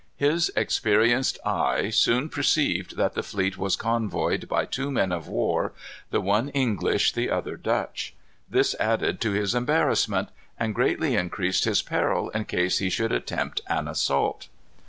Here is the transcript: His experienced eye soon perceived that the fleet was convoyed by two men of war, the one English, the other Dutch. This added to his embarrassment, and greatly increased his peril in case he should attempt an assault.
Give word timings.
His 0.17 0.51
experienced 0.55 1.37
eye 1.45 1.91
soon 1.91 2.27
perceived 2.29 2.97
that 2.97 3.13
the 3.13 3.21
fleet 3.21 3.55
was 3.55 3.75
convoyed 3.75 4.49
by 4.49 4.65
two 4.65 4.89
men 4.89 5.11
of 5.11 5.27
war, 5.27 5.73
the 6.09 6.19
one 6.19 6.49
English, 6.49 7.11
the 7.11 7.29
other 7.29 7.55
Dutch. 7.55 8.15
This 8.49 8.73
added 8.79 9.21
to 9.21 9.33
his 9.33 9.53
embarrassment, 9.53 10.29
and 10.59 10.73
greatly 10.73 11.15
increased 11.15 11.65
his 11.65 11.83
peril 11.83 12.31
in 12.31 12.45
case 12.45 12.79
he 12.79 12.89
should 12.89 13.11
attempt 13.11 13.61
an 13.67 13.87
assault. 13.87 14.47